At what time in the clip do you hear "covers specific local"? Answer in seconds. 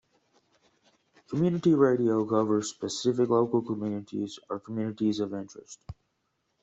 2.25-3.61